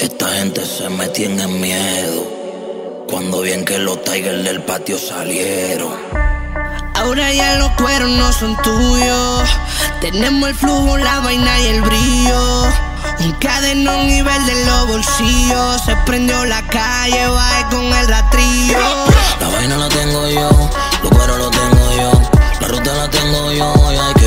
Esta 0.00 0.30
gente 0.30 0.64
se 0.64 0.88
me 0.88 1.08
tiene 1.08 1.46
miedo. 1.46 2.24
Cuando 3.06 3.42
bien 3.42 3.66
que 3.66 3.76
los 3.76 4.02
Tigers 4.02 4.42
del 4.44 4.62
patio 4.62 4.96
salieron. 4.96 5.92
Ahora 6.94 7.30
ya 7.34 7.56
los 7.56 7.70
cueros 7.72 8.08
no 8.08 8.32
son 8.32 8.56
tuyos. 8.62 9.46
Tenemos 10.00 10.48
el 10.48 10.54
flujo, 10.54 10.96
la 10.96 11.20
vaina 11.20 11.60
y 11.60 11.66
el 11.66 11.82
brillo. 11.82 12.62
Un 13.18 13.32
cadenón 13.32 14.06
nivel 14.06 14.46
de 14.46 14.64
los 14.64 14.88
bolsillos. 14.88 15.82
Se 15.84 15.94
prendió 16.06 16.46
la 16.46 16.66
calle, 16.68 17.28
va 17.28 17.68
con 17.70 17.84
el 17.84 18.08
ratrillo. 18.08 18.78
La 19.38 19.48
vaina 19.48 19.76
la 19.76 19.88
tengo 19.90 20.26
yo, 20.28 20.70
los 21.02 21.12
cueros 21.12 21.38
los 21.38 21.50
tengo 21.50 21.96
yo. 21.98 22.22
La 22.62 22.68
ruta 22.68 22.94
la 22.94 23.10
tengo 23.10 23.52
yo 23.52 23.92
y 23.92 23.96
hay 23.98 24.19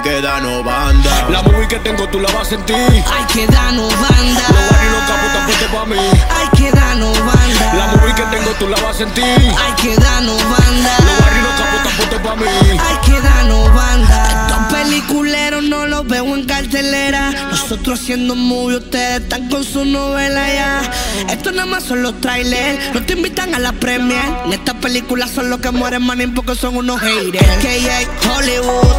hay 0.00 0.10
que 0.14 0.20
darnos 0.22 0.64
banda. 0.64 1.28
La 1.28 1.42
movie 1.42 1.68
que 1.68 1.78
tengo 1.80 2.08
tú 2.08 2.20
la 2.20 2.32
vas 2.32 2.46
a 2.46 2.50
sentir. 2.50 2.76
Hay 2.76 3.24
que 3.32 3.46
darnos 3.46 3.92
banda. 3.92 4.42
Los 4.48 4.70
barrios 4.70 4.92
los 4.92 5.02
capos 5.02 5.26
están 5.26 5.46
puestos 5.46 5.68
pa' 5.68 5.86
mí. 5.86 5.96
Hay 5.98 6.48
que 6.56 6.70
darnos 6.72 7.18
banda. 7.18 7.74
La 7.74 7.86
movie 7.88 8.14
que 8.14 8.22
tengo 8.22 8.50
tú 8.58 8.68
la 8.68 8.80
vas 8.80 8.96
a 8.96 8.98
sentir. 8.98 9.24
Hay 9.24 9.72
que 9.82 9.96
darnos 9.96 10.42
banda. 10.42 10.96
Los 11.04 11.20
barrios 11.20 11.44
los 11.44 11.54
capos 11.60 11.76
están 11.76 11.96
puestos 11.96 12.20
pa' 12.20 12.36
mí. 12.36 12.78
Hay 12.78 12.96
que 13.04 13.20
darnos 13.20 13.74
banda. 13.74 14.46
Estos 14.48 14.78
peliculeros 14.78 15.64
no 15.64 15.86
los 15.86 16.06
veo 16.06 16.34
en 16.34 16.46
cartelera. 16.46 17.30
Nosotros 17.50 18.00
haciendo 18.00 18.34
movie, 18.34 18.78
ustedes 18.78 19.20
están 19.20 19.48
con 19.50 19.64
su 19.64 19.84
novela 19.84 20.48
ya. 20.48 20.90
Estos 21.28 21.52
nada 21.52 21.66
más 21.66 21.84
son 21.84 22.02
los 22.02 22.18
trailers. 22.20 22.94
No 22.94 23.02
te 23.02 23.12
invitan 23.12 23.54
a 23.54 23.58
la 23.58 23.72
premier. 23.72 24.24
En 24.46 24.52
estas 24.54 24.76
películas 24.76 25.30
son 25.30 25.50
los 25.50 25.60
que 25.60 25.70
mueren, 25.70 26.02
manín, 26.02 26.34
porque 26.34 26.54
son 26.54 26.76
unos 26.76 27.00
haters. 27.00 27.46
KJ 27.58 28.08
Hollywood, 28.30 28.89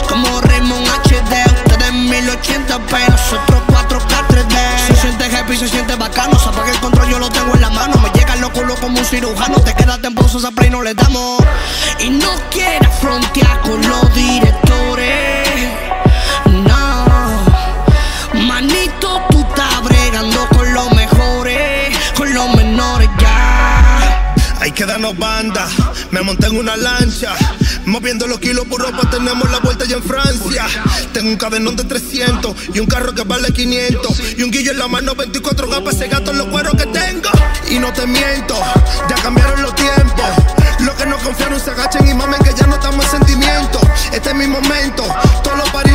80p, 2.42 3.10
nosotros 3.10 3.62
4K 3.68 4.28
3D. 4.28 4.88
Se 4.88 4.96
siente 4.96 5.26
happy, 5.26 5.58
se 5.58 5.68
siente 5.68 5.96
bacano. 5.96 6.38
Se 6.40 6.50
apaga 6.50 6.72
el 6.72 6.80
control, 6.80 7.10
yo 7.10 7.20
lo 7.20 7.30
tengo 7.30 7.54
en 7.54 7.62
la 7.62 7.70
mano. 7.70 7.98
Me 7.98 8.10
llega 8.10 8.34
el 8.34 8.52
culo 8.52 8.76
como 8.76 9.00
un 9.00 9.06
cirujano. 9.06 9.60
Te 9.62 9.74
quedas 9.74 10.00
en 10.04 10.16
pausa, 10.16 10.38
esa 10.38 10.52
play 10.52 10.70
no 10.70 10.82
le 10.82 10.94
damos. 10.94 11.44
Y 12.00 12.10
no 12.10 12.30
quieras 12.50 13.00
frontear 13.00 13.62
con 13.62 13.82
los 13.82 14.14
directores. 14.14 15.31
Hay 25.12 25.18
que 25.18 25.20
darnos 25.20 25.20
banda, 25.20 25.68
me 26.12 26.22
monté 26.22 26.48
en 26.48 26.58
una 26.58 26.78
lancha. 26.78 27.36
Moviendo 27.86 28.28
los 28.28 28.40
kilos 28.40 28.66
por 28.68 28.82
ropa, 28.82 29.10
tenemos 29.10 29.50
la 29.52 29.60
vuelta 29.60 29.86
ya 29.86 29.98
en 29.98 30.04
Francia. 30.04 30.66
Tengo 31.14 31.30
un 31.30 31.38
cadenón 31.38 31.76
de 31.76 31.84
300 31.84 32.56
y 32.74 32.80
un 32.80 32.86
carro 32.86 33.14
que 33.14 33.24
vale 33.24 33.52
500. 33.52 34.38
Y 34.38 34.44
un 34.44 34.52
guillo 34.52 34.72
en 34.72 34.80
la 34.80 34.88
mano, 34.88 35.16
24 35.16 35.68
gapas, 35.68 35.96
ese 35.96 36.08
gato 36.08 36.32
en 36.32 36.38
los 36.38 36.48
cueros 36.48 36.74
que 36.76 36.86
tengo. 36.88 37.30
Y 37.70 37.80
no 37.80 37.92
te 37.92 38.06
miento, 38.08 38.56
ya 39.10 39.16
cambiaron 39.16 39.62
los 39.62 39.76
tiempos. 39.76 40.26
Los 40.80 40.96
que 40.96 41.06
no 41.06 41.18
confiaron 41.18 41.60
se 41.60 41.72
agachen 41.72 42.08
y 42.08 42.14
mamen 42.14 42.42
que 42.44 42.54
ya 42.54 42.66
no 42.68 42.76
estamos 42.76 43.06
en 43.06 43.12
sentimiento. 43.12 43.80
Este 44.14 44.30
es 44.30 44.36
mi 44.36 44.48
momento, 44.48 45.04
todos 45.44 45.58
los 45.58 45.70
paris 45.70 45.91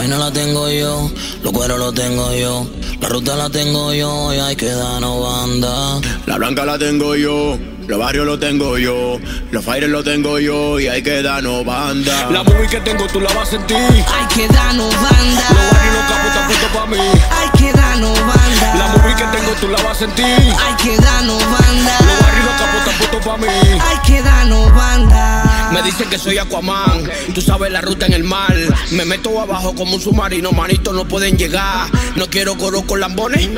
vaina 0.00 0.16
la 0.16 0.32
tengo 0.32 0.66
yo, 0.70 1.10
los 1.42 1.52
cueros 1.52 1.78
los 1.78 1.92
tengo 1.92 2.32
yo. 2.32 2.66
La 3.02 3.08
ruta 3.10 3.36
la 3.36 3.50
tengo 3.50 3.92
yo 3.92 4.32
y 4.32 4.38
hay 4.38 4.56
que 4.56 4.70
darnos 4.70 5.22
banda. 5.22 6.00
La 6.24 6.38
blanca 6.38 6.64
la 6.64 6.78
tengo 6.78 7.14
yo, 7.16 7.58
los 7.86 7.98
barrios 7.98 8.24
los 8.24 8.40
tengo 8.40 8.78
yo. 8.78 9.18
Los 9.50 9.62
fires 9.62 9.90
los 9.90 10.02
tengo 10.02 10.38
yo 10.38 10.80
y 10.80 10.88
hay 10.88 11.02
que 11.02 11.22
darnos 11.22 11.66
banda. 11.66 12.30
La 12.30 12.42
movie 12.42 12.66
que 12.66 12.80
tengo 12.80 13.06
tú 13.08 13.20
la 13.20 13.30
vas 13.34 13.48
a 13.48 13.50
sentir. 13.50 13.76
Hay 13.76 14.26
que 14.34 14.48
darnos 14.48 14.94
banda. 14.94 15.44
Los 15.50 15.70
barrios 15.70 15.94
los 15.94 16.04
capos 16.08 16.28
están 16.28 16.46
puestos 16.46 16.70
pa' 16.70 16.86
mí. 16.86 16.98
Hay 17.38 17.50
que 17.58 17.72
darnos 17.72 18.18
banda. 18.20 18.74
La 18.78 18.86
movie 18.96 19.14
que 19.16 19.24
tengo 19.36 19.52
tú 19.60 19.68
la 19.68 19.82
vas 19.82 19.96
a 19.96 20.00
sentir. 20.00 20.24
Hay 20.24 20.74
que 20.82 20.96
darnos 20.96 21.44
banda. 21.44 21.96
Los 22.06 22.20
barrios 22.20 22.44
los 22.46 22.54
capos 22.54 22.78
están 22.78 22.96
puestos 22.96 23.26
pa' 23.26 23.36
mí. 23.36 23.80
Hay 23.86 23.98
que 24.06 24.22
darnos 24.22 24.74
banda. 24.74 25.59
Me 25.80 25.86
dicen 25.86 26.10
que 26.10 26.18
soy 26.18 26.36
Aquaman, 26.36 27.08
tú 27.34 27.40
sabes 27.40 27.72
la 27.72 27.80
ruta 27.80 28.04
en 28.04 28.12
el 28.12 28.22
mar. 28.22 28.54
Me 28.90 29.06
meto 29.06 29.40
abajo 29.40 29.74
como 29.74 29.94
un 29.94 30.00
submarino, 30.02 30.52
manito, 30.52 30.92
no 30.92 31.08
pueden 31.08 31.38
llegar. 31.38 31.88
No 32.16 32.28
quiero 32.28 32.58
coro 32.58 32.82
con 32.82 33.00
lambones, 33.00 33.48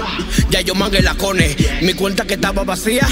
ya 0.48 0.60
yo 0.60 0.76
mangué 0.76 1.02
la 1.02 1.16
cone. 1.16 1.56
Mi 1.80 1.94
cuenta 1.94 2.24
que 2.24 2.34
estaba 2.34 2.62
vacía, 2.62 3.08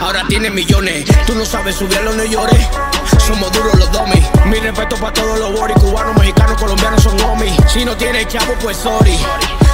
ahora 0.00 0.24
tiene 0.28 0.48
millones. 0.48 1.04
Tú 1.26 1.34
no 1.34 1.44
sabes 1.44 1.76
subirlo, 1.76 2.14
no 2.14 2.24
llores. 2.24 2.66
Somos 3.26 3.52
duros 3.52 3.78
los 3.78 3.92
domis. 3.92 4.24
Mi 4.46 4.56
respeto 4.56 4.96
para 4.96 5.12
todos 5.12 5.38
los 5.38 5.52
boris, 5.52 5.76
cubanos, 5.76 6.16
mexicanos, 6.16 6.56
colombianos 6.58 7.02
son 7.02 7.20
homies. 7.20 7.52
Si 7.70 7.84
no 7.84 7.94
tienes 7.98 8.28
chavo, 8.28 8.54
pues 8.62 8.78
sorry. 8.78 9.12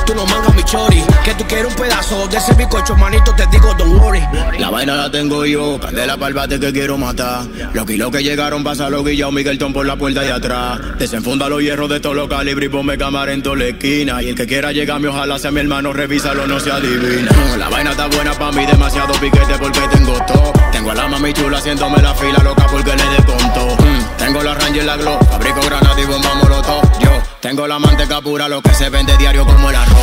Tú 0.06 0.14
no 0.14 0.26
mangas 0.26 0.54
mi 0.54 0.62
chori, 0.64 1.02
que 1.24 1.34
tú 1.34 1.44
quieres 1.44 1.66
un 1.66 1.74
pedazo 1.74 2.28
de 2.28 2.36
ese 2.36 2.52
bizcocho, 2.54 2.94
manito, 2.96 3.34
te 3.34 3.46
digo, 3.46 3.72
don't 3.74 4.02
worry. 4.02 4.22
La 4.58 4.68
vaina 4.68 4.94
la 4.96 5.10
tengo 5.10 5.46
yo, 5.46 5.78
candela 5.80 6.16
pa'l 6.18 6.34
bate 6.34 6.60
que 6.60 6.72
quiero 6.72 6.98
matar. 6.98 7.44
Los 7.72 7.86
kilos 7.86 8.10
que 8.10 8.22
llegaron, 8.22 8.62
pasa 8.62 8.90
los 8.90 9.04
guillados, 9.04 9.32
Miguelton 9.32 9.72
por 9.72 9.86
la 9.86 9.96
puerta 9.96 10.20
de 10.20 10.32
atrás. 10.32 10.78
Desenfunda 10.98 11.48
los 11.48 11.62
hierros 11.62 11.88
de 11.88 12.00
todos 12.00 12.16
los 12.16 12.28
calibres 12.28 12.68
y 12.68 12.70
ponme 12.70 12.98
cámara 12.98 13.32
en 13.32 13.42
toda 13.42 13.56
la 13.56 13.64
esquina. 13.66 14.22
Y 14.22 14.28
el 14.28 14.34
que 14.34 14.46
quiera 14.46 14.72
llegarme, 14.72 15.08
ojalá 15.08 15.38
sea 15.38 15.50
mi 15.50 15.60
hermano, 15.60 15.92
revísalo, 15.92 16.46
no 16.46 16.60
se 16.60 16.70
adivina. 16.70 17.30
La 17.56 17.68
vaina 17.70 17.92
está 17.92 18.06
buena 18.08 18.32
pa' 18.34 18.52
mí, 18.52 18.66
demasiado 18.66 19.14
piquete 19.14 19.54
porque 19.58 19.80
tengo 19.90 20.12
todo. 20.26 20.52
Tengo 20.70 20.90
a 20.90 20.94
la 20.94 21.08
mami 21.08 21.32
chula 21.32 21.58
haciéndome 21.58 22.02
la 22.02 22.14
fila 22.14 22.38
loca 22.44 22.66
porque 22.70 22.94
le 22.94 23.04
descontó. 23.16 23.66
Mm, 23.82 24.16
tengo 24.18 24.42
la 24.42 24.54
Ranger 24.54 24.84
la 24.84 24.96
Glow, 24.96 25.18
fabrico 25.30 25.60
granada 25.62 26.00
y 26.00 26.04
bomba 26.04 26.34
molotov. 26.34 26.82
Yo 27.00 27.10
tengo 27.40 27.66
la 27.66 27.78
manteca 27.78 28.20
pura, 28.20 28.48
lo 28.48 28.60
que 28.60 28.74
se 28.74 28.88
vende 28.90 29.16
diario 29.16 29.44
como 29.44 29.70
el 29.70 29.76
arroz. 29.76 29.93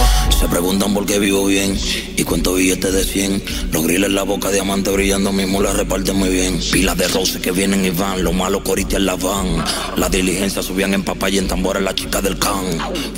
Preguntan 0.52 0.94
por 0.94 1.06
qué 1.06 1.18
vivo 1.18 1.46
bien 1.46 1.80
y 2.18 2.24
cuento 2.26 2.54
billetes 2.54 2.92
de 2.92 3.06
100. 3.06 3.44
Los 3.72 3.84
grilles 3.84 4.08
en 4.08 4.16
la 4.16 4.24
boca, 4.24 4.52
diamante 4.52 4.92
brillando, 4.92 5.32
mismo 5.32 5.62
la 5.62 5.72
reparten 5.72 6.18
muy 6.18 6.28
bien. 6.28 6.60
Pilas 6.74 6.98
de 6.98 7.08
roces 7.08 7.42
que 7.42 7.52
vienen 7.52 7.86
y 7.86 7.90
van, 7.90 8.22
los 8.22 8.34
malos 8.34 8.62
coritas 8.62 9.00
la 9.00 9.16
van. 9.16 9.64
La 9.96 10.10
diligencia 10.10 10.62
subían 10.62 10.94
en 10.94 11.04
papaya 11.04 11.36
y 11.36 11.40
en 11.40 11.48
tambores 11.48 11.82
la 11.82 11.96
chica 11.96 12.22
del 12.22 12.38
can. 12.38 12.66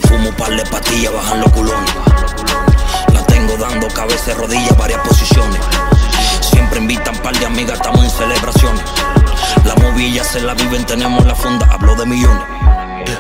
Fumo 0.08 0.32
par 0.38 0.56
de 0.56 0.64
pastillas, 0.70 1.12
bajan 1.12 1.42
los 1.42 1.52
culones. 1.52 1.92
La 3.12 3.26
tengo 3.26 3.58
dando 3.58 3.88
cabeza, 3.88 4.36
rodillas, 4.36 4.78
varias 4.78 5.02
posiciones. 5.02 5.60
Siempre 6.40 6.80
invitan 6.80 7.18
par 7.24 7.38
de 7.40 7.48
amigas, 7.48 7.78
estamos 7.78 8.04
en 8.04 8.12
celebraciones. 8.12 8.84
La 9.66 9.76
movilla 9.76 10.24
se 10.24 10.40
la 10.40 10.54
viven, 10.54 10.86
tenemos 10.86 11.26
la 11.26 11.34
funda, 11.34 11.66
hablo 11.72 11.96
de 11.96 12.06
millones. 12.06 12.44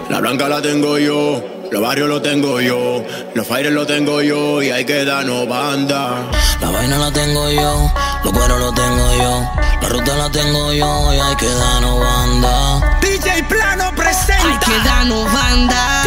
La 0.09 0.19
blanca 0.19 0.47
la 0.47 0.61
tengo 0.61 0.99
yo, 0.99 1.43
los 1.73 1.81
barrios 1.81 2.07
los 2.07 2.21
tengo 2.21 2.61
yo, 2.61 3.03
los 3.33 3.47
fires 3.47 3.71
los 3.71 3.87
tengo 3.87 4.21
yo 4.21 4.61
y 4.61 4.69
hay 4.69 4.85
que 4.85 5.03
darnos 5.03 5.47
banda. 5.47 6.29
La 6.61 6.69
vaina 6.69 6.99
la 6.99 7.11
tengo 7.11 7.49
yo, 7.49 7.91
los 8.23 8.31
cueros 8.31 8.59
los 8.59 8.75
tengo 8.75 9.15
yo, 9.17 9.51
la 9.81 9.89
ruta 9.89 10.15
la 10.15 10.29
tengo 10.29 10.71
yo 10.71 11.13
y 11.13 11.19
hay 11.19 11.35
que 11.35 11.49
darnos 11.49 11.99
banda. 11.99 12.99
DJ 13.01 13.43
Plano 13.49 13.91
presenta. 13.95 14.47
Hay 14.47 14.59
que 14.59 14.87
darnos 14.87 15.33
banda. 15.33 16.03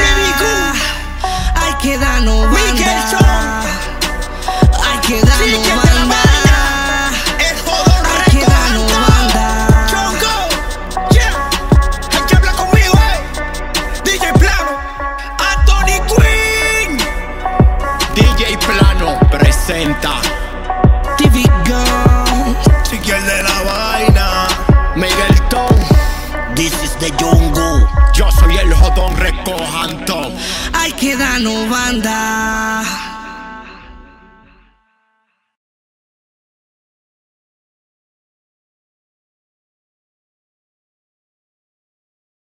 This 26.56 26.72
is 26.82 26.96
the 26.96 27.10
jungle. 27.18 27.86
Yo 28.14 28.30
soy 28.32 28.56
el 28.56 28.72
jodón 28.72 29.14
recojanto. 29.16 30.32
Hay 30.72 30.92
que 30.92 31.14
darnos 31.14 31.68
banda. 31.68 33.15